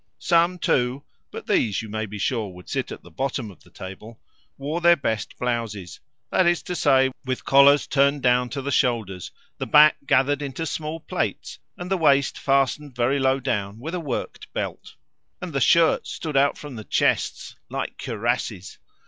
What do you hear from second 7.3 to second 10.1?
collars turned down to the shoulders, the back